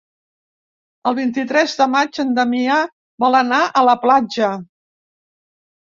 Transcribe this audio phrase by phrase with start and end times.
[1.09, 2.77] El vint-i-tres de maig en Damià
[3.25, 4.51] vol anar a la platja.